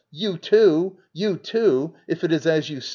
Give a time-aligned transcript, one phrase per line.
[0.11, 0.97] ]You, too!
[1.13, 2.89] You, too!— if it Is as you say!